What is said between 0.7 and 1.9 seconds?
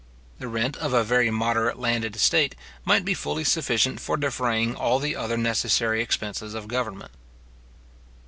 of a very moderate